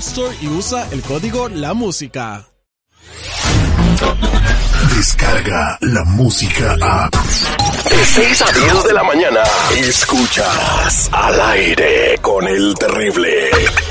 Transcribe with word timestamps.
Store 0.00 0.34
y 0.40 0.48
usa 0.48 0.88
el 0.92 1.02
código 1.02 1.50
La 1.50 1.74
Música. 1.74 2.46
Descarga 4.96 5.76
la 5.82 6.04
música 6.04 6.74
a. 6.80 7.10
De 7.10 8.06
6 8.06 8.42
a 8.42 8.52
10 8.52 8.84
de 8.84 8.92
la 8.94 9.02
mañana. 9.02 9.40
Escuchas 9.76 11.10
al 11.12 11.38
aire 11.52 12.18
con 12.22 12.48
el 12.48 12.74
terrible. 12.76 13.50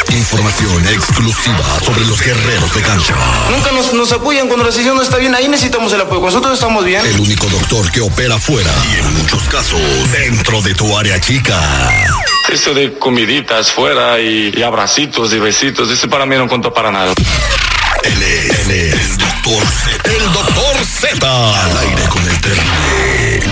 Información 0.09 0.87
exclusiva 0.87 1.80
sobre 1.85 2.03
los 2.05 2.19
guerreros 2.19 2.73
de 2.73 2.81
cancha. 2.81 3.15
Nunca 3.52 3.71
nos, 3.71 3.93
nos 3.93 4.11
apoyan 4.11 4.47
cuando 4.47 4.65
la 4.65 4.71
sesión 4.71 4.95
no 4.95 5.03
está 5.03 5.17
bien. 5.17 5.35
Ahí 5.35 5.47
necesitamos 5.47 5.93
el 5.93 6.02
apoyo. 6.02 6.21
Nosotros 6.21 6.55
estamos 6.55 6.83
bien. 6.85 7.05
El 7.05 7.19
único 7.19 7.45
doctor 7.49 7.91
que 7.91 8.02
opera 8.02 8.39
fuera 8.39 8.71
y 8.91 8.99
en 8.99 9.13
muchos 9.19 9.43
casos 9.49 9.80
dentro 10.11 10.59
de 10.63 10.73
tu 10.73 10.97
área 10.97 11.21
chica. 11.21 11.59
Eso 12.52 12.73
de 12.73 12.94
comiditas 12.94 13.72
fuera 13.72 14.19
y, 14.19 14.52
y 14.55 14.64
abracitos 14.64 15.31
y 15.33 15.39
besitos, 15.39 15.92
eso 15.92 16.09
para 16.09 16.25
mí 16.25 16.36
no 16.36 16.47
cuenta 16.47 16.73
para 16.73 16.89
nada. 16.92 17.14
Él 18.03 18.23
es, 18.23 18.59
él 18.59 18.72
es 18.72 18.94
el 18.94 19.17
doctor 19.17 19.64
Z. 19.67 20.09
El 20.09 20.33
doctor 20.33 20.75
Z. 20.83 21.64
Al 21.64 21.77
aire 21.77 22.02
con 22.09 22.27
el 22.27 22.42
terrible. 22.42 23.44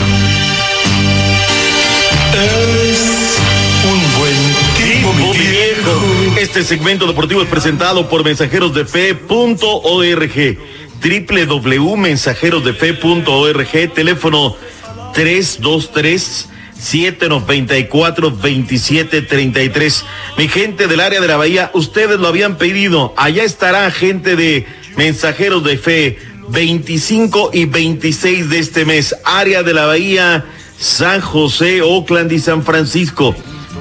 un 3.87 4.01
buen 4.17 4.35
tipo, 4.77 5.13
mi 5.13 5.31
viejo. 5.37 6.01
Este 6.39 6.63
segmento 6.63 7.05
deportivo 7.05 7.43
es 7.43 7.47
presentado 7.47 8.09
por 8.09 8.23
mensajerosdefe.org. 8.23 10.57
www.mensajerosdefe.org. 11.03 13.93
Teléfono 13.93 14.55
323 15.13 16.49
794 16.79 18.29
2733. 18.29 20.05
Mi 20.37 20.47
gente 20.47 20.87
del 20.87 20.99
área 20.99 21.21
de 21.21 21.27
la 21.27 21.37
Bahía, 21.37 21.71
ustedes 21.73 22.19
lo 22.19 22.27
habían 22.27 22.57
pedido. 22.57 23.13
Allá 23.17 23.43
estará 23.43 23.89
gente 23.91 24.35
de 24.35 24.65
Mensajeros 24.95 25.63
de 25.63 25.77
Fe, 25.77 26.19
25 26.49 27.51
y 27.53 27.65
26 27.65 28.49
de 28.49 28.59
este 28.59 28.85
mes. 28.85 29.15
Área 29.23 29.63
de 29.63 29.73
la 29.73 29.85
Bahía, 29.85 30.45
San 30.79 31.21
José, 31.21 31.81
Oakland 31.81 32.31
y 32.31 32.39
San 32.39 32.63
Francisco. 32.63 33.35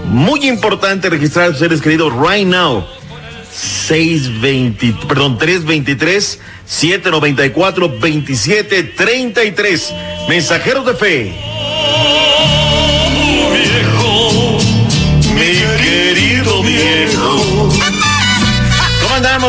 Muy 0.06 0.48
importante 0.48 1.10
registrar 1.10 1.56
seres 1.56 1.80
queridos 1.80 2.12
right 2.12 2.46
now. 2.46 2.84
620, 3.52 4.94
perdón, 5.08 5.38
323 5.38 6.40
794 6.66 7.88
2733. 7.88 9.94
Mensajeros 10.28 10.86
de 10.86 10.94
Fe. 10.94 11.55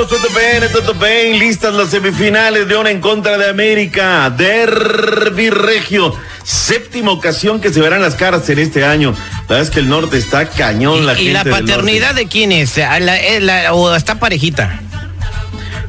¿Todo 0.06 0.28
bien? 0.30 0.72
¿Todo 0.72 0.94
bien? 0.94 1.40
Listas 1.40 1.74
las 1.74 1.90
semifinales 1.90 2.68
de 2.68 2.76
una 2.78 2.92
en 2.92 3.02
contra 3.02 3.38
de 3.38 3.50
América. 3.50 4.30
Derby 4.30 5.50
Regio. 5.50 6.14
Séptima 6.44 7.12
ocasión 7.12 7.60
que 7.60 7.74
se 7.74 7.82
verán 7.82 8.02
las 8.02 8.16
caras 8.16 8.48
en 8.50 8.60
este 8.60 8.86
año. 8.86 9.12
La 9.12 9.42
verdad 9.56 9.62
es 9.62 9.70
que 9.70 9.80
el 9.80 9.90
norte 9.90 10.18
está 10.18 10.48
cañón 10.50 11.06
la 11.06 11.14
¿Y 11.14 11.18
gente 11.18 11.34
la 11.34 11.44
del 11.44 11.54
paternidad 11.54 12.16
de 12.16 12.28
quién 12.28 12.52
es? 12.52 12.78
¿A 12.78 13.00
la- 13.00 13.18
es 13.18 13.42
la- 13.44 13.74
¿O 13.74 13.94
está 13.96 14.20
parejita? 14.20 14.80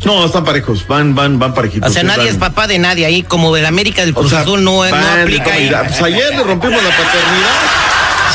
No, 0.04 0.25
están 0.25 0.44
parejos. 0.44 0.86
Van, 0.88 1.14
van, 1.14 1.38
van 1.38 1.54
parejitos. 1.54 1.90
O 1.90 1.92
sea, 1.92 2.02
nadie 2.02 2.19
Van- 2.25 2.28
es 2.28 2.36
papá 2.36 2.66
de 2.66 2.78
nadie 2.78 3.04
ahí, 3.04 3.22
como 3.22 3.56
el 3.56 3.66
América 3.66 4.02
del 4.02 4.12
O 4.12 4.20
Cruz 4.20 4.30
sea, 4.30 4.40
Azul 4.40 4.64
no, 4.64 4.84
no 4.84 4.90
van- 4.90 5.20
aplica 5.20 5.52
ahí. 5.52 5.70
Pues 5.86 6.00
ayer 6.02 6.34
le 6.34 6.42
rompimos 6.44 6.82
la 6.82 6.90
paternidad. 6.90 7.88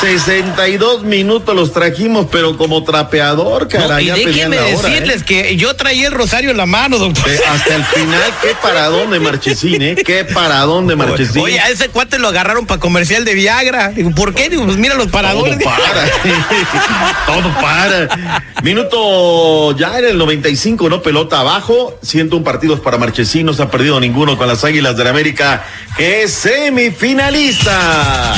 62 0.03 1.03
minutos 1.03 1.55
los 1.55 1.71
trajimos, 1.71 2.27
pero 2.29 2.57
como 2.57 2.83
trapeador, 2.83 3.63
No, 3.63 3.67
caray. 3.69 4.03
y 4.03 4.07
ya 4.07 4.15
déjenme 4.15 4.57
la 4.57 4.63
decirles 4.63 5.21
¿eh? 5.21 5.25
que 5.25 5.55
yo 5.55 5.77
traía 5.77 6.07
el 6.07 6.13
rosario 6.13 6.51
en 6.51 6.57
la 6.57 6.65
mano, 6.65 6.97
doctor. 6.97 7.29
Eh, 7.29 7.39
Hasta 7.49 7.75
el 7.75 7.85
final, 7.85 8.21
qué 8.41 8.49
paradón 8.61 9.11
de 9.11 9.21
Marchesín, 9.21 9.81
¿eh? 9.81 9.95
Qué 10.05 10.25
paradón 10.25 10.87
de 10.87 10.97
Marchesín. 10.97 11.41
Oye, 11.41 11.57
a 11.57 11.69
ese 11.69 11.87
cuate 11.87 12.19
lo 12.19 12.27
agarraron 12.27 12.65
para 12.65 12.81
comercial 12.81 13.23
de 13.23 13.33
Viagra. 13.33 13.91
Digo, 13.91 14.11
¿por 14.11 14.33
qué? 14.33 14.49
Digo, 14.49 14.65
pues 14.65 14.75
mira 14.75 14.95
los 14.95 15.07
paradores. 15.07 15.57
Todo 15.57 15.71
para. 15.73 17.25
Todo 17.25 17.53
para. 17.61 18.43
Minuto 18.61 19.71
ya 19.77 19.99
en 19.99 20.05
el 20.05 20.17
95, 20.17 20.89
¿no? 20.89 21.01
Pelota 21.01 21.39
abajo. 21.39 21.97
101 22.01 22.43
partidos 22.43 22.81
para 22.81 22.97
Marchesín. 22.97 23.45
No 23.45 23.53
se 23.53 23.63
ha 23.63 23.71
perdido 23.71 24.01
ninguno 24.01 24.37
con 24.37 24.49
las 24.49 24.65
Águilas 24.65 24.97
del 24.97 25.07
América, 25.07 25.63
que 25.95 26.23
es 26.23 26.33
semifinalista. 26.33 28.33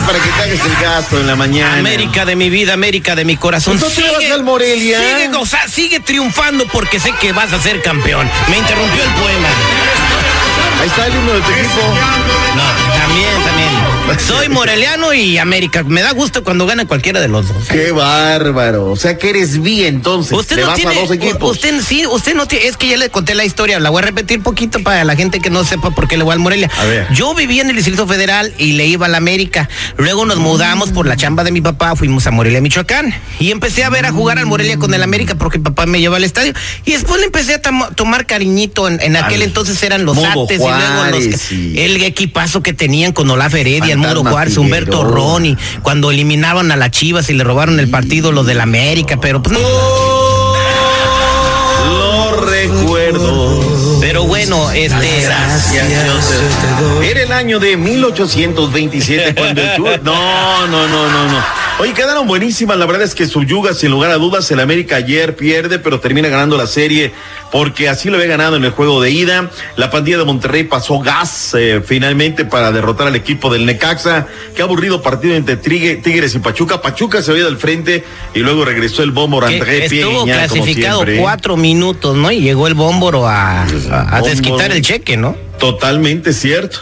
Ay, 0.00 0.06
para 0.06 0.18
que 0.18 0.30
te 0.30 0.42
hagas 0.42 0.66
el 0.66 0.76
gasto 0.82 1.20
en 1.20 1.26
la 1.26 1.36
mañana. 1.36 1.78
América 1.78 2.24
de 2.24 2.36
mi 2.36 2.50
vida, 2.50 2.74
América 2.74 3.14
de 3.14 3.24
mi 3.24 3.36
corazón. 3.36 3.78
¿No 3.78 3.86
te 3.86 4.02
vas 4.02 4.30
al 4.32 4.44
Morelia? 4.44 4.98
Sigue, 4.98 5.36
o 5.36 5.46
sea, 5.46 5.68
sigue 5.68 6.00
triunfando 6.00 6.66
porque 6.66 7.00
sé 7.00 7.12
que 7.20 7.32
vas 7.32 7.52
a 7.52 7.60
ser 7.60 7.82
campeón. 7.82 8.28
Me 8.48 8.58
interrumpió 8.58 9.02
el 9.02 9.10
poema. 9.10 9.48
Ahí 10.80 10.88
está 10.88 11.06
el 11.06 11.14
himno 11.14 11.32
de 11.32 11.40
tu 11.40 11.50
equipo. 11.50 11.80
No, 12.56 12.98
también, 12.98 13.44
también. 13.44 13.99
Soy 14.18 14.48
moreliano 14.48 15.12
y 15.14 15.38
América. 15.38 15.82
Me 15.84 16.02
da 16.02 16.12
gusto 16.12 16.42
cuando 16.42 16.66
gana 16.66 16.86
cualquiera 16.86 17.20
de 17.20 17.28
los 17.28 17.48
dos. 17.48 17.68
Qué 17.68 17.92
bárbaro. 17.92 18.90
O 18.90 18.96
sea 18.96 19.18
que 19.18 19.30
eres 19.30 19.60
bien 19.62 19.96
entonces. 19.96 20.32
Usted 20.32 20.56
Le 20.56 20.62
no 20.62 20.68
vas 20.68 20.76
tiene, 20.76 20.96
a 20.96 21.00
dos 21.00 21.10
equipos. 21.10 21.50
usted 21.52 21.80
sí, 21.82 22.06
usted 22.06 22.34
no 22.34 22.46
tiene, 22.46 22.66
es 22.66 22.76
que 22.76 22.88
ya 22.88 22.96
le 22.96 23.10
conté 23.10 23.34
la 23.34 23.44
historia, 23.44 23.78
la 23.78 23.90
voy 23.90 24.02
a 24.02 24.06
repetir 24.06 24.42
poquito 24.42 24.82
para 24.82 25.04
la 25.04 25.16
gente 25.16 25.40
que 25.40 25.50
no 25.50 25.64
sepa 25.64 25.90
por 25.90 26.08
qué 26.08 26.16
le 26.16 26.24
voy 26.24 26.32
al 26.32 26.38
Morelia. 26.38 26.70
A 26.78 26.84
ver. 26.84 27.06
Yo 27.12 27.34
vivía 27.34 27.62
en 27.62 27.70
el 27.70 27.76
Distrito 27.76 28.06
Federal 28.06 28.52
y 28.58 28.72
le 28.72 28.86
iba 28.86 29.06
a 29.06 29.08
la 29.08 29.18
América. 29.18 29.68
Luego 29.96 30.24
nos 30.24 30.38
mudamos 30.38 30.90
por 30.90 31.06
la 31.06 31.16
chamba 31.16 31.44
de 31.44 31.52
mi 31.52 31.60
papá, 31.60 31.96
fuimos 31.96 32.26
a 32.26 32.30
Morelia, 32.30 32.60
Michoacán. 32.60 33.14
Y 33.38 33.50
empecé 33.50 33.84
a 33.84 33.90
ver 33.90 34.06
a 34.06 34.12
jugar 34.12 34.38
al 34.38 34.46
Morelia 34.46 34.78
con 34.78 34.92
el 34.94 35.02
América 35.02 35.34
porque 35.34 35.58
mi 35.58 35.64
papá 35.64 35.86
me 35.86 36.00
llevaba 36.00 36.16
al 36.16 36.24
estadio. 36.24 36.52
Y 36.84 36.92
después 36.92 37.20
le 37.20 37.26
empecé 37.26 37.54
a 37.54 37.60
tomar 37.60 38.26
cariñito. 38.26 38.88
En, 38.88 39.00
en 39.00 39.16
aquel 39.16 39.42
entonces 39.42 39.82
eran 39.82 40.04
los 40.04 40.16
Modo 40.16 40.44
Ates 40.44 40.58
y 40.58 40.62
luego 40.62 40.78
los, 40.78 41.00
Juárez 41.00 41.50
el 41.52 42.02
equipazo 42.02 42.62
que 42.62 42.72
tenían 42.72 43.12
con 43.12 43.30
Olaf 43.30 43.54
Heredia, 43.54 43.96
Muro 44.00 44.24
Juárez, 44.24 44.56
Humberto. 44.56 45.04
Roni, 45.04 45.56
cuando 45.82 46.10
eliminaron 46.10 46.70
a 46.72 46.76
las 46.76 46.90
Chivas 46.90 47.30
y 47.30 47.34
le 47.34 47.44
robaron 47.44 47.78
el 47.80 47.90
partido 47.90 48.32
los 48.32 48.46
del 48.46 48.60
América, 48.60 49.18
pero 49.20 49.42
pues 49.42 49.58
no. 49.58 49.60
Lo 51.88 52.46
recuerdo. 52.46 54.00
Pero 54.00 54.24
bueno, 54.24 54.70
este. 54.70 55.24
Era 57.02 57.22
el 57.22 57.32
año 57.32 57.58
de 57.58 57.76
1827 57.76 59.34
cuando 59.34 59.62
el 59.62 59.82
No, 60.02 60.66
no, 60.66 60.88
no, 60.88 61.08
no, 61.10 61.28
no. 61.28 61.59
Oye, 61.80 61.94
quedaron 61.94 62.26
buenísimas. 62.26 62.76
La 62.76 62.84
verdad 62.84 63.02
es 63.04 63.14
que 63.14 63.26
Subyuga, 63.26 63.72
sin 63.72 63.90
lugar 63.90 64.10
a 64.10 64.16
dudas, 64.16 64.50
el 64.50 64.60
América 64.60 64.96
ayer 64.96 65.34
pierde, 65.34 65.78
pero 65.78 65.98
termina 65.98 66.28
ganando 66.28 66.58
la 66.58 66.66
serie 66.66 67.10
porque 67.50 67.88
así 67.88 68.10
lo 68.10 68.16
había 68.16 68.28
ganado 68.28 68.56
en 68.56 68.64
el 68.66 68.70
juego 68.72 69.00
de 69.00 69.10
ida. 69.10 69.50
La 69.76 69.90
pandilla 69.90 70.18
de 70.18 70.24
Monterrey 70.24 70.64
pasó 70.64 70.98
gas 70.98 71.54
eh, 71.58 71.80
finalmente 71.82 72.44
para 72.44 72.70
derrotar 72.70 73.06
al 73.06 73.16
equipo 73.16 73.50
del 73.50 73.64
Necaxa. 73.64 74.26
Qué 74.54 74.60
aburrido 74.60 75.00
partido 75.00 75.34
entre 75.34 75.56
Tigres 75.56 76.34
y 76.34 76.38
Pachuca. 76.40 76.82
Pachuca 76.82 77.22
se 77.22 77.32
veía 77.32 77.46
del 77.46 77.56
frente 77.56 78.04
y 78.34 78.40
luego 78.40 78.66
regresó 78.66 79.02
el 79.02 79.10
bombo 79.12 79.40
que 79.40 79.54
André 79.54 79.86
estuvo 79.86 80.24
Pieguiñá, 80.24 80.48
como 80.48 80.64
clasificado. 80.64 81.06
¿eh? 81.06 81.16
cuatro 81.18 81.56
minutos, 81.56 82.14
¿no? 82.14 82.30
Y 82.30 82.40
llegó 82.42 82.66
el 82.66 82.74
bómboro 82.74 83.26
a, 83.26 83.62
a- 83.62 83.64
a 83.64 83.66
Bómboro. 83.66 84.26
desquitar 84.26 84.70
el 84.70 84.82
cheque, 84.82 85.16
¿no? 85.16 85.34
Totalmente 85.58 86.34
cierto. 86.34 86.80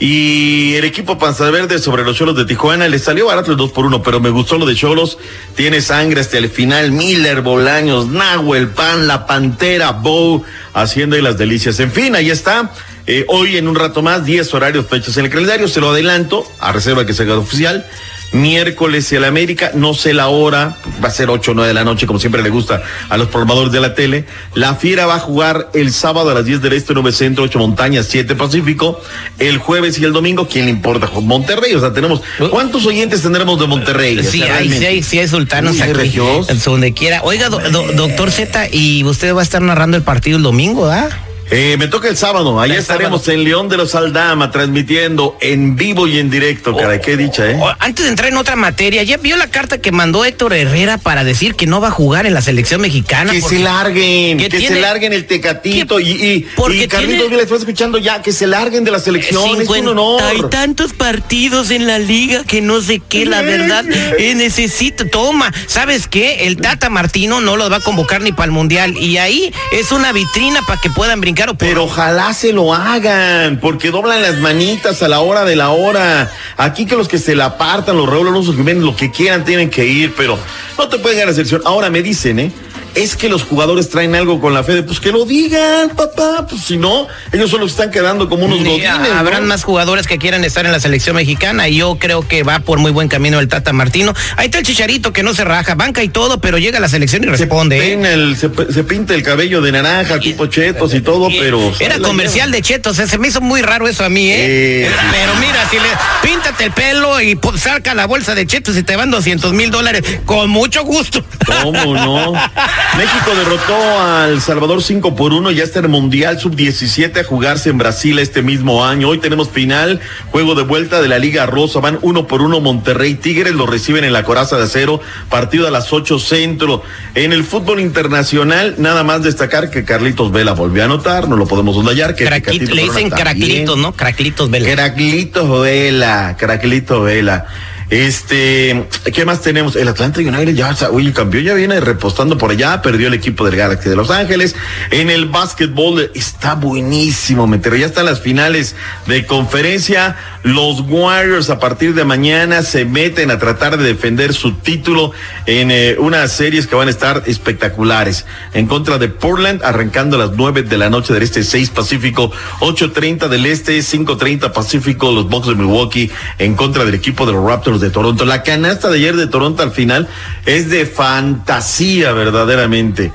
Y 0.00 0.74
el 0.74 0.84
equipo 0.84 1.18
Panza 1.18 1.50
Verde 1.50 1.80
sobre 1.80 2.04
los 2.04 2.16
Cholos 2.16 2.36
de 2.36 2.44
Tijuana 2.44 2.86
le 2.86 3.00
salió 3.00 3.26
barato 3.26 3.50
el 3.50 3.56
2 3.56 3.72
por 3.72 3.84
1, 3.86 4.00
pero 4.02 4.20
me 4.20 4.30
gustó 4.30 4.56
lo 4.56 4.64
de 4.64 4.76
Cholos. 4.76 5.18
Tiene 5.56 5.80
sangre 5.80 6.20
hasta 6.20 6.38
el 6.38 6.48
final. 6.50 6.92
Miller, 6.92 7.40
Bolaños, 7.40 8.06
Nahuel, 8.06 8.68
Pan, 8.68 9.08
La 9.08 9.26
Pantera, 9.26 9.90
Bow, 9.90 10.44
haciendo 10.72 11.16
las 11.16 11.36
delicias. 11.36 11.80
En 11.80 11.90
fin, 11.90 12.14
ahí 12.14 12.30
está. 12.30 12.72
Eh, 13.08 13.24
hoy 13.28 13.56
en 13.56 13.66
un 13.66 13.74
rato 13.74 14.00
más, 14.02 14.24
10 14.24 14.54
horarios 14.54 14.86
fechas 14.86 15.16
en 15.16 15.24
el 15.24 15.30
calendario. 15.32 15.66
Se 15.66 15.80
lo 15.80 15.90
adelanto, 15.90 16.46
a 16.60 16.70
reserva 16.70 17.04
que 17.04 17.12
se 17.12 17.24
haga 17.24 17.36
oficial 17.36 17.84
miércoles 18.32 19.10
el 19.12 19.24
América, 19.24 19.70
no 19.74 19.94
sé 19.94 20.12
la 20.12 20.28
hora, 20.28 20.76
va 21.02 21.08
a 21.08 21.10
ser 21.10 21.30
8 21.30 21.50
o 21.50 21.54
9 21.54 21.68
de 21.68 21.74
la 21.74 21.84
noche, 21.84 22.06
como 22.06 22.18
siempre 22.18 22.42
le 22.42 22.50
gusta 22.50 22.82
a 23.08 23.16
los 23.16 23.28
programadores 23.28 23.72
de 23.72 23.80
la 23.80 23.94
tele. 23.94 24.26
La 24.54 24.74
Fiera 24.74 25.06
va 25.06 25.16
a 25.16 25.18
jugar 25.18 25.70
el 25.74 25.92
sábado 25.92 26.30
a 26.30 26.34
las 26.34 26.44
10 26.44 26.60
del 26.60 26.72
Este, 26.74 26.92
9 26.94 27.12
Centro, 27.12 27.44
8 27.44 27.58
Montañas, 27.58 28.06
7 28.08 28.34
Pacífico. 28.34 29.00
El 29.38 29.58
jueves 29.58 29.98
y 29.98 30.04
el 30.04 30.12
domingo, 30.12 30.46
¿quién 30.46 30.66
le 30.66 30.70
importa? 30.70 31.10
Monterrey, 31.20 31.74
o 31.74 31.80
sea, 31.80 31.92
tenemos. 31.92 32.20
¿Cuántos 32.50 32.84
oyentes 32.86 33.22
tendremos 33.22 33.58
de 33.58 33.66
Monterrey? 33.66 34.22
Sí, 34.22 34.42
hay, 34.42 34.70
sí, 34.70 34.84
hay, 34.84 35.02
sí 35.02 35.18
hay 35.18 35.28
sultanos 35.28 35.76
Sí, 35.76 35.82
hay 35.82 35.90
aquí, 35.90 35.98
regios. 35.98 36.64
donde 36.64 36.92
quiera. 36.92 37.20
Oiga, 37.22 37.48
do- 37.48 37.60
do- 37.70 37.92
doctor 37.92 38.30
Z, 38.30 38.68
y 38.72 39.04
usted 39.04 39.34
va 39.34 39.40
a 39.40 39.42
estar 39.44 39.62
narrando 39.62 39.96
el 39.96 40.02
partido 40.02 40.36
el 40.36 40.42
domingo, 40.42 40.86
¿ah? 40.90 41.08
Eh, 41.08 41.27
me 41.50 41.88
toca 41.88 42.08
el 42.08 42.16
sábado, 42.16 42.60
allá 42.60 42.74
El 42.74 42.80
estaremos 42.80 43.22
sábado. 43.22 43.32
en 43.40 43.44
León 43.44 43.68
de 43.68 43.76
los 43.76 43.94
Aldama, 43.94 44.50
transmitiendo 44.50 45.36
en 45.40 45.76
vivo 45.76 46.06
y 46.06 46.18
en 46.18 46.30
directo, 46.30 46.76
caray, 46.76 47.00
qué 47.00 47.16
dicha, 47.16 47.50
¿eh? 47.50 47.56
O- 47.60 47.74
Antes 47.78 48.04
de 48.04 48.10
entrar 48.10 48.28
en 48.30 48.36
otra 48.36 48.56
materia, 48.56 49.02
¿ya 49.02 49.16
vio 49.16 49.36
la 49.36 49.46
carta 49.48 49.78
que 49.78 49.90
mandó 49.92 50.24
Héctor 50.24 50.52
Herrera 50.52 50.98
para 50.98 51.24
decir 51.24 51.54
que 51.54 51.66
no 51.66 51.80
va 51.80 51.88
a 51.88 51.90
jugar 51.90 52.26
en 52.26 52.34
la 52.34 52.42
selección 52.42 52.80
mexicana? 52.80 53.32
Que 53.32 53.40
se 53.40 53.58
larguen, 53.60 54.38
que 54.38 54.48
tiene- 54.50 54.68
se 54.68 54.80
larguen 54.80 55.12
el 55.12 55.26
tecatito 55.26 55.96
que- 55.96 56.02
y, 56.02 56.10
y, 56.10 56.46
porque 56.56 56.84
y 56.84 56.88
Carlitos 56.88 57.28
tiene- 57.28 57.42
está 57.42 57.56
escuchando 57.56 57.98
ya, 57.98 58.20
que 58.22 58.32
se 58.32 58.46
larguen 58.46 58.84
de 58.84 58.90
la 58.90 58.98
selección, 59.00 59.60
es 59.60 59.68
un 59.68 59.88
honor. 59.88 60.22
y 60.36 60.42
tantos 60.50 60.92
partidos 60.92 61.70
en 61.70 61.86
la 61.86 61.98
liga 61.98 62.44
que 62.44 62.60
no 62.60 62.80
sé 62.80 63.00
qué, 63.08 63.24
la 63.26 63.40
verdad, 63.42 63.84
eh, 64.18 64.34
necesito, 64.34 65.06
toma, 65.06 65.52
¿sabes 65.66 66.08
qué? 66.08 66.46
El 66.46 66.56
Tata 66.58 66.90
Martino 66.90 67.40
no 67.40 67.56
los 67.56 67.70
va 67.72 67.76
a 67.76 67.80
convocar 67.80 68.20
ni 68.20 68.32
para 68.32 68.46
el 68.46 68.52
Mundial 68.52 68.96
y 68.98 69.16
ahí 69.18 69.52
es 69.72 69.92
una 69.92 70.12
vitrina 70.12 70.60
para 70.66 70.80
que 70.80 70.90
puedan 70.90 71.20
brincar 71.20 71.37
por- 71.46 71.58
Pero 71.58 71.84
ojalá 71.84 72.32
se 72.34 72.52
lo 72.52 72.74
hagan, 72.74 73.58
porque 73.60 73.90
doblan 73.90 74.22
las 74.22 74.38
manitas 74.38 75.02
a 75.02 75.08
la 75.08 75.20
hora 75.20 75.44
de 75.44 75.56
la 75.56 75.70
hora. 75.70 76.30
Aquí 76.56 76.86
que 76.86 76.96
los 76.96 77.08
que 77.08 77.18
se 77.18 77.34
la 77.34 77.46
apartan, 77.46 77.96
los 77.96 78.08
Raúl 78.08 78.28
Alonso 78.28 78.52
Jiménez, 78.52 78.82
lo 78.82 78.96
que 78.96 79.10
quieran 79.10 79.44
tienen 79.44 79.70
que 79.70 79.86
ir, 79.86 80.14
pero 80.16 80.38
no 80.76 80.88
te 80.88 80.98
pueden 80.98 81.18
ganar 81.18 81.28
la 81.28 81.34
selección. 81.34 81.62
Ahora 81.64 81.90
me 81.90 82.02
dicen, 82.02 82.38
¿eh? 82.38 82.52
Es 82.94 83.16
que 83.16 83.28
los 83.28 83.42
jugadores 83.44 83.90
traen 83.90 84.14
algo 84.14 84.40
con 84.40 84.54
la 84.54 84.64
Fede, 84.64 84.82
pues 84.82 84.98
que 84.98 85.12
lo 85.12 85.24
digan, 85.24 85.90
papá, 85.90 86.46
pues 86.48 86.62
si 86.62 86.76
no, 86.76 87.06
ellos 87.32 87.54
que 87.54 87.64
están 87.64 87.90
quedando 87.90 88.28
como 88.28 88.46
unos 88.46 88.58
godines, 88.58 88.90
¿no? 88.98 89.14
Habrán 89.18 89.46
más 89.46 89.62
jugadores 89.62 90.06
que 90.06 90.18
quieran 90.18 90.42
estar 90.44 90.66
en 90.66 90.72
la 90.72 90.80
selección 90.80 91.16
mexicana 91.16 91.68
y 91.68 91.76
yo 91.76 91.96
creo 91.98 92.26
que 92.26 92.42
va 92.42 92.60
por 92.60 92.78
muy 92.78 92.90
buen 92.90 93.08
camino 93.08 93.38
el 93.40 93.48
Tata 93.48 93.72
Martino. 93.72 94.14
Ahí 94.36 94.46
está 94.46 94.58
el 94.58 94.64
chicharito 94.64 95.12
que 95.12 95.22
no 95.22 95.34
se 95.34 95.44
raja, 95.44 95.74
banca 95.74 96.02
y 96.02 96.08
todo, 96.08 96.40
pero 96.40 96.58
llega 96.58 96.78
a 96.78 96.80
la 96.80 96.88
selección 96.88 97.22
y 97.22 97.26
se, 97.26 97.32
responde. 97.32 97.76
¿eh? 97.76 97.80
peina 97.80 98.12
el- 98.12 98.36
se, 98.36 98.50
se 98.72 98.84
pinta 98.84 99.14
el 99.14 99.22
cabello 99.22 99.60
de 99.60 99.72
naranja, 99.72 100.18
tipo 100.18 100.46
chetos 100.46 100.94
y 100.94 101.00
todo, 101.00 101.30
Y- 101.30 101.38
pero... 101.38 101.72
Era 101.78 101.98
comercial 102.00 102.50
de 102.50 102.62
chetos, 102.62 102.98
eh, 102.98 103.06
se 103.06 103.18
me 103.18 103.28
hizo 103.28 103.40
muy 103.40 103.62
raro 103.62 103.86
eso 103.86 104.04
a 104.04 104.08
mí, 104.08 104.28
¿eh? 104.30 104.84
Eh. 104.86 104.90
Pero 105.12 105.34
mira, 105.36 105.68
si 105.70 105.76
le 105.76 105.88
píntate 106.22 106.64
el 106.64 106.72
pelo 106.72 107.20
y 107.20 107.34
pues, 107.36 107.62
saca 107.62 107.94
la 107.94 108.06
bolsa 108.06 108.34
de 108.34 108.46
chetos 108.46 108.76
y 108.76 108.82
te 108.82 108.96
van 108.96 109.10
200 109.10 109.52
mil 109.52 109.70
dólares, 109.70 110.02
con 110.24 110.50
mucho 110.50 110.84
gusto. 110.84 111.24
¿Cómo 111.62 111.94
no? 111.94 112.32
México 112.96 113.32
derrotó 113.36 114.00
al 114.00 114.40
Salvador 114.40 114.82
5 114.82 115.14
por 115.14 115.32
1, 115.32 115.52
ya 115.52 115.62
está 115.62 115.78
el 115.80 115.88
Mundial 115.88 116.40
Sub-17 116.40 117.20
a 117.20 117.24
jugarse 117.24 117.70
en 117.70 117.78
Brasil 117.78 118.18
este 118.18 118.42
mismo 118.42 118.84
año. 118.84 119.08
Hoy 119.08 119.18
tenemos 119.18 119.50
final, 119.50 120.00
juego 120.32 120.54
de 120.56 120.64
vuelta 120.64 121.00
de 121.00 121.06
la 121.06 121.18
Liga 121.18 121.46
Rosa, 121.46 121.78
van 121.80 121.98
uno 122.02 122.26
por 122.26 122.42
uno 122.42 122.60
Monterrey 122.60 123.14
Tigres, 123.14 123.54
lo 123.54 123.66
reciben 123.66 124.02
en 124.02 124.12
la 124.12 124.24
Coraza 124.24 124.56
de 124.56 124.64
Acero, 124.64 125.00
partido 125.28 125.68
a 125.68 125.70
las 125.70 125.92
8 125.92 126.18
centro. 126.18 126.82
En 127.14 127.32
el 127.32 127.44
fútbol 127.44 127.78
internacional, 127.78 128.74
nada 128.78 129.04
más 129.04 129.22
destacar 129.22 129.70
que 129.70 129.84
Carlitos 129.84 130.32
Vela 130.32 130.52
volvió 130.52 130.82
a 130.82 130.86
anotar, 130.86 131.28
no 131.28 131.36
lo 131.36 131.46
podemos 131.46 131.76
soslayar. 131.76 132.16
Que 132.16 132.24
Craquito, 132.24 132.74
le 132.74 132.82
dicen 132.82 133.10
craclitos, 133.10 133.76
¿no? 133.76 133.92
Craclitos, 133.92 134.50
vela. 134.50 134.72
Craclitos 134.72 135.62
Vela, 135.62 136.36
Craclitos 136.36 137.04
Vela. 137.04 137.46
Este, 137.90 138.86
¿qué 139.14 139.24
más 139.24 139.40
tenemos? 139.40 139.74
El 139.74 139.88
Atlanta 139.88 140.20
United 140.20 140.54
ya, 140.54 140.68
o 140.68 140.76
sea, 140.76 140.90
uy, 140.90 141.06
el 141.06 141.14
campeón 141.14 141.44
ya 141.44 141.54
viene 141.54 141.80
repostando 141.80 142.36
por 142.36 142.50
allá, 142.50 142.82
perdió 142.82 143.08
el 143.08 143.14
equipo 143.14 143.46
del 143.46 143.56
Galaxy 143.56 143.88
de 143.88 143.96
Los 143.96 144.10
Ángeles. 144.10 144.54
En 144.90 145.08
el 145.08 145.26
básquetbol 145.26 146.10
está 146.14 146.54
buenísimo, 146.54 147.46
meter, 147.46 147.78
ya 147.78 147.86
están 147.86 148.04
las 148.04 148.20
finales 148.20 148.76
de 149.06 149.24
conferencia. 149.24 150.16
Los 150.42 150.82
Warriors 150.82 151.48
a 151.48 151.58
partir 151.58 151.94
de 151.94 152.04
mañana 152.04 152.62
se 152.62 152.84
meten 152.84 153.30
a 153.30 153.38
tratar 153.38 153.78
de 153.78 153.84
defender 153.84 154.34
su 154.34 154.52
título 154.52 155.12
en 155.46 155.70
eh, 155.70 155.96
unas 155.98 156.32
series 156.32 156.66
que 156.66 156.76
van 156.76 156.88
a 156.88 156.90
estar 156.90 157.22
espectaculares. 157.26 158.26
En 158.52 158.66
contra 158.66 158.98
de 158.98 159.08
Portland, 159.08 159.62
arrancando 159.64 160.16
a 160.16 160.26
las 160.26 160.32
nueve 160.36 160.62
de 160.62 160.76
la 160.76 160.90
noche 160.90 161.14
del 161.14 161.22
este, 161.22 161.42
6 161.42 161.70
Pacífico, 161.70 162.30
8.30 162.60 163.28
del 163.28 163.46
este, 163.46 163.78
5.30 163.78 164.52
Pacífico, 164.52 165.10
los 165.10 165.28
Bucks 165.28 165.48
de 165.48 165.54
Milwaukee 165.54 166.10
en 166.38 166.54
contra 166.54 166.84
del 166.84 166.94
equipo 166.94 167.24
de 167.24 167.32
los 167.32 167.44
Raptors 167.44 167.77
de 167.80 167.90
Toronto. 167.90 168.24
La 168.24 168.42
canasta 168.42 168.88
de 168.88 168.98
ayer 168.98 169.16
de 169.16 169.26
Toronto 169.26 169.62
al 169.62 169.72
final 169.72 170.08
es 170.46 170.70
de 170.70 170.86
fantasía 170.86 172.12
verdaderamente. 172.12 173.12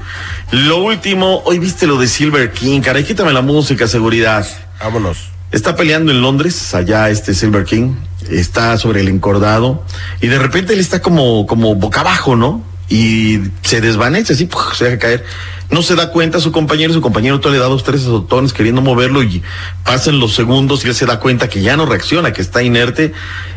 Lo 0.52 0.84
último, 0.84 1.42
hoy 1.46 1.60
viste 1.60 1.88
lo 1.88 1.98
de 1.98 2.08
Silver 2.08 2.52
King, 2.52 2.82
caray, 2.82 3.04
quítame 3.04 3.34
la 3.34 3.42
música, 3.42 3.88
seguridad. 3.88 4.46
Vámonos. 4.80 5.30
Está 5.52 5.76
peleando 5.76 6.12
en 6.12 6.22
Londres, 6.22 6.74
allá 6.74 7.10
este 7.10 7.34
Silver 7.34 7.64
King, 7.64 7.94
está 8.30 8.78
sobre 8.78 9.02
el 9.02 9.08
encordado 9.08 9.84
y 10.20 10.28
de 10.28 10.40
repente 10.40 10.74
él 10.74 10.80
está 10.80 11.02
como, 11.02 11.46
como 11.46 11.76
boca 11.76 12.02
abajo, 12.02 12.36
¿no? 12.36 12.64
Y 12.90 13.40
se 13.62 13.82
desvanece 13.82 14.34
así, 14.34 14.46
¡puf! 14.46 14.76
se 14.76 14.86
deja 14.86 15.00
caer. 15.00 15.26
No 15.74 15.82
se 15.82 15.96
da 15.96 16.10
cuenta 16.12 16.40
su 16.40 16.52
compañero, 16.52 16.94
su 16.94 17.02
compañero 17.02 17.40
le 17.52 17.58
da 17.58 17.66
dos, 17.66 17.84
tres 17.84 18.02
azotones 18.04 18.54
queriendo 18.54 18.82
moverlo 18.82 19.24
y 19.24 19.42
pasan 19.84 20.20
los 20.20 20.34
segundos 20.34 20.86
y 20.86 20.88
él 20.88 20.96
se 20.96 21.06
da 21.06 21.20
cuenta 21.20 21.50
que 21.50 21.62
ya 21.62 21.76
no 21.76 21.86
reacciona, 21.86 22.32
que 22.32 22.42
está 22.42 22.62
inerte. 22.64 23.12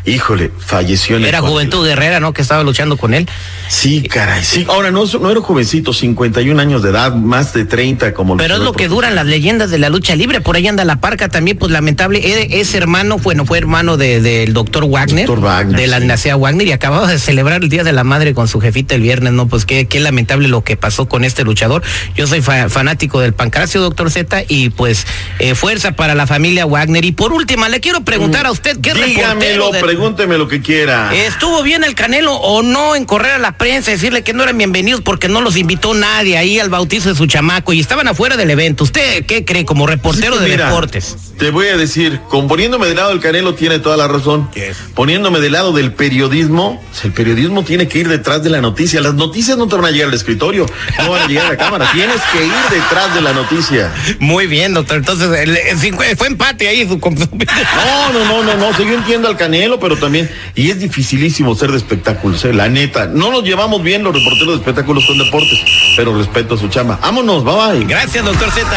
Híjole, 0.05 0.51
falleció 0.57 1.17
en 1.17 1.25
Era. 1.25 1.41
Juventud 1.41 1.85
Guerrera, 1.85 2.19
¿no? 2.19 2.33
Que 2.33 2.41
estaba 2.41 2.63
luchando 2.63 2.97
con 2.97 3.13
él. 3.13 3.27
Sí, 3.69 4.03
caray, 4.03 4.43
sí. 4.43 4.65
Ahora, 4.69 4.89
no, 4.91 5.03
no 5.05 5.29
era 5.29 5.41
jovencito, 5.41 5.93
51 5.93 6.59
años 6.61 6.81
de 6.81 6.89
edad, 6.89 7.13
más 7.13 7.53
de 7.53 7.65
30 7.65 8.13
como 8.13 8.37
Pero 8.37 8.55
es 8.55 8.61
lo 8.61 8.71
que 8.73 8.87
dura 8.87 8.97
duran 8.97 9.15
las 9.15 9.27
leyendas 9.27 9.69
de 9.69 9.77
la 9.77 9.89
lucha 9.89 10.15
libre. 10.15 10.41
Por 10.41 10.55
ahí 10.55 10.67
anda 10.67 10.83
la 10.85 10.99
parca 10.99 11.29
también, 11.29 11.55
pues 11.57 11.71
lamentable. 11.71 12.17
e- 12.19 12.59
Es 12.61 12.73
hermano, 12.73 13.17
bueno, 13.19 13.45
fue 13.45 13.59
hermano 13.59 13.95
de- 13.95 14.21
del 14.21 14.53
doctor 14.53 14.85
Wagner. 14.89 15.27
Dr. 15.27 15.39
Wagner, 15.43 15.79
De 15.79 15.85
la 15.85 16.17
sí. 16.17 16.29
Wagner 16.31 16.65
y 16.65 16.71
acababa 16.71 17.07
de 17.07 17.19
celebrar 17.19 17.61
el 17.61 17.69
Día 17.69 17.83
de 17.83 17.93
la 17.93 18.03
Madre 18.03 18.33
con 18.33 18.47
su 18.47 18.59
jefita 18.59 18.95
el 18.95 19.01
viernes, 19.01 19.33
¿no? 19.33 19.47
Pues 19.47 19.65
qué, 19.65 19.85
qué 19.87 19.99
lamentable 19.99 20.47
lo 20.47 20.63
que 20.63 20.77
pasó 20.77 21.07
con 21.07 21.23
este 21.23 21.43
luchador. 21.43 21.83
Yo 22.15 22.27
soy 22.27 22.41
fa- 22.41 22.69
fanático 22.69 23.19
del 23.19 23.33
Pancracio, 23.33 23.81
doctor 23.81 24.09
Z, 24.11 24.43
y 24.47 24.69
pues 24.69 25.05
eh, 25.39 25.55
fuerza 25.55 25.91
para 25.93 26.15
la 26.15 26.27
familia 26.27 26.65
Wagner. 26.65 27.05
Y 27.05 27.11
por 27.11 27.33
última, 27.33 27.69
le 27.69 27.79
quiero 27.79 28.01
preguntar 28.01 28.45
a 28.45 28.51
usted, 28.51 28.79
¿qué 28.81 28.93
Dígamelo, 28.93 29.25
reportero 29.27 29.71
de- 29.71 29.79
pregúnteme 29.81 30.37
lo 30.37 30.47
que 30.47 30.61
quiera. 30.61 31.13
¿Estuvo 31.13 31.61
bien 31.63 31.83
el 31.83 31.95
Canelo 31.95 32.33
o 32.35 32.63
no 32.63 32.95
en 32.95 33.05
correr 33.05 33.33
a 33.33 33.37
la 33.39 33.57
prensa, 33.57 33.91
decirle 33.91 34.23
que 34.23 34.33
no 34.33 34.43
eran 34.43 34.57
bienvenidos 34.57 35.01
porque 35.01 35.27
no 35.27 35.41
los 35.41 35.57
invitó 35.57 35.93
nadie 35.93 36.37
ahí 36.37 36.59
al 36.59 36.69
bautizo 36.69 37.09
de 37.09 37.15
su 37.15 37.25
chamaco 37.27 37.73
y 37.73 37.79
estaban 37.79 38.07
afuera 38.07 38.37
del 38.37 38.49
evento? 38.49 38.83
¿Usted 38.83 39.25
qué 39.25 39.45
cree 39.45 39.65
como 39.65 39.87
reportero 39.87 40.37
Sí, 40.37 40.43
de 40.43 40.49
mira, 40.49 40.65
deportes? 40.67 41.15
Te 41.37 41.51
voy 41.51 41.67
a 41.67 41.77
decir, 41.77 42.19
con 42.29 42.47
poniéndome 42.47 42.87
del 42.87 42.95
lado 42.95 43.09
del 43.09 43.19
Canelo 43.19 43.53
tiene 43.53 43.79
toda 43.79 43.95
la 43.97 44.07
razón. 44.07 44.49
Yes. 44.55 44.77
Poniéndome 44.95 45.39
del 45.39 45.51
lado 45.53 45.71
del 45.71 45.93
periodismo, 45.93 46.81
el 47.03 47.11
periodismo 47.11 47.63
tiene 47.63 47.87
que 47.87 47.99
ir 47.99 48.07
detrás 48.07 48.43
de 48.43 48.49
la 48.49 48.59
noticia. 48.61 49.01
Las 49.01 49.13
noticias 49.13 49.57
no 49.57 49.67
te 49.67 49.75
van 49.75 49.85
a 49.85 49.91
llegar 49.91 50.07
al 50.09 50.13
escritorio, 50.15 50.65
no 50.99 51.11
van 51.11 51.23
a 51.23 51.27
llegar 51.27 51.45
a 51.45 51.49
la 51.49 51.57
cámara. 51.57 51.91
Tienes 51.97 52.21
que 52.31 52.45
ir 52.45 52.53
detrás 52.69 53.11
de 53.15 53.21
la 53.21 53.33
noticia. 53.33 53.91
Muy 54.19 54.45
bien, 54.45 54.75
doctor. 54.75 54.97
Entonces, 54.97 55.31
el- 55.39 55.57
el 55.57 55.79
cincu- 55.79 56.15
fue 56.15 56.27
empate 56.27 56.67
ahí. 56.67 56.87
Su... 56.87 56.97
No, 56.99 58.13
no, 58.13 58.23
no, 58.25 58.43
no, 58.43 58.55
no. 58.55 58.77
sí, 58.77 58.83
yo 58.85 58.93
entiendo 58.93 59.27
al 59.27 59.35
Canelo, 59.35 59.79
pero 59.79 59.97
también. 59.97 60.29
Y 60.53 60.69
es 60.69 60.79
dificilísimo 60.79 61.55
ser 61.55 61.71
de 61.71 61.77
espectáculos, 61.77 62.45
eh, 62.45 62.53
la 62.53 62.69
neta. 62.69 63.07
No 63.07 63.31
nos 63.31 63.41
llevamos 63.43 63.81
bien 63.81 64.03
los 64.03 64.13
reporteros 64.13 64.49
de 64.49 64.59
espectáculos 64.59 65.07
con 65.07 65.17
deportes, 65.17 65.59
pero 65.95 66.15
respeto 66.15 66.53
a 66.53 66.57
su 66.59 66.67
chamba. 66.67 66.99
Vámonos, 67.01 67.43
bye 67.43 67.55
bye. 67.79 67.85
Gracias, 67.85 68.23
doctor 68.23 68.51
Z. 68.51 68.67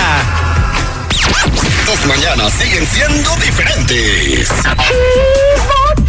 Tus 1.85 2.07
mañanas 2.07 2.51
siguen 2.55 2.87
siendo 2.87 3.37
diferentes. 3.37 4.49